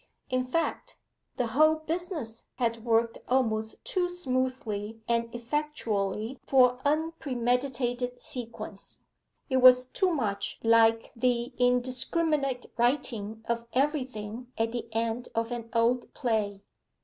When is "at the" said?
14.57-14.87